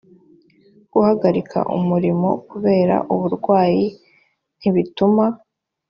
[0.93, 3.85] guhagarika umurimo kubera uburwayi
[4.57, 5.25] ntibituma